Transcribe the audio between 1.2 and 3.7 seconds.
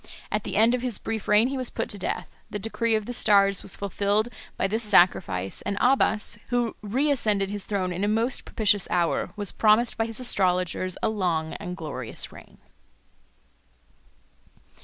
reign he was put to death: the decree of the stars